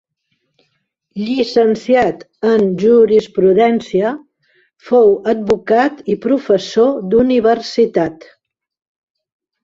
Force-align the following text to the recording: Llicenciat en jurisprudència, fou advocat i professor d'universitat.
Llicenciat 1.23 2.23
en 2.51 2.63
jurisprudència, 2.83 4.13
fou 4.87 5.11
advocat 5.33 6.01
i 6.15 6.15
professor 6.23 6.89
d'universitat. 7.11 8.27